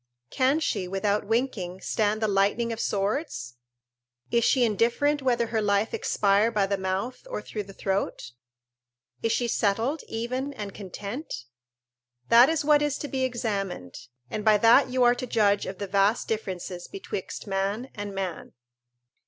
[0.31, 3.57] Can she, without winking, stand the lightning of swords?
[4.31, 8.31] is she indifferent whether her life expire by the mouth or through the throat?
[9.21, 11.45] Is she settled, even and content?
[12.29, 15.77] This is what is to be examined, and by that you are to judge of
[15.77, 18.53] the vast differences betwixt man and man.